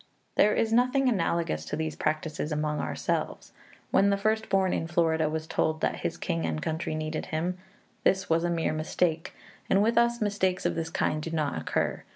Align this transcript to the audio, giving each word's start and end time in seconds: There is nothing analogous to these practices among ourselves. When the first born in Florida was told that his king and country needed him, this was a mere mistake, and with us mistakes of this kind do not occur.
There 0.33 0.55
is 0.55 0.73
nothing 0.73 1.07
analogous 1.07 1.63
to 1.65 1.75
these 1.75 1.95
practices 1.95 2.51
among 2.51 2.79
ourselves. 2.79 3.53
When 3.91 4.09
the 4.09 4.17
first 4.17 4.49
born 4.49 4.73
in 4.73 4.87
Florida 4.87 5.29
was 5.29 5.45
told 5.45 5.79
that 5.81 5.97
his 5.97 6.17
king 6.17 6.43
and 6.43 6.59
country 6.59 6.95
needed 6.95 7.27
him, 7.27 7.59
this 8.03 8.27
was 8.27 8.43
a 8.43 8.49
mere 8.49 8.73
mistake, 8.73 9.35
and 9.69 9.83
with 9.83 9.99
us 9.99 10.19
mistakes 10.19 10.65
of 10.65 10.73
this 10.73 10.89
kind 10.89 11.21
do 11.21 11.29
not 11.29 11.55
occur. 11.61 12.01